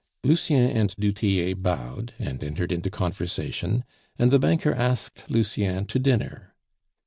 Lucien 0.23 0.67
and 0.67 0.95
du 0.97 1.11
Tillet 1.11 1.61
bowed, 1.61 2.15
and 2.17 2.43
entered 2.43 2.71
into 2.71 2.89
conversation, 2.89 3.83
and 4.17 4.31
the 4.31 4.39
banker 4.39 4.73
asked 4.73 5.29
Lucien 5.29 5.85
to 5.85 5.99
dinner. 5.99 6.55